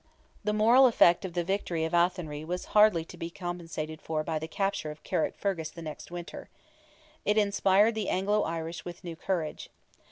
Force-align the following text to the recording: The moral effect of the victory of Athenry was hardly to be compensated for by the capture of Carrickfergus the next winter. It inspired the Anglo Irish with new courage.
The 0.43 0.51
moral 0.51 0.87
effect 0.87 1.25
of 1.25 1.33
the 1.33 1.43
victory 1.43 1.85
of 1.85 1.93
Athenry 1.93 2.43
was 2.43 2.65
hardly 2.73 3.05
to 3.05 3.17
be 3.17 3.29
compensated 3.29 4.01
for 4.01 4.23
by 4.23 4.39
the 4.39 4.47
capture 4.47 4.89
of 4.89 5.03
Carrickfergus 5.03 5.69
the 5.69 5.83
next 5.83 6.09
winter. 6.09 6.49
It 7.23 7.37
inspired 7.37 7.93
the 7.93 8.09
Anglo 8.09 8.41
Irish 8.41 8.83
with 8.83 9.03
new 9.03 9.15
courage. 9.15 9.69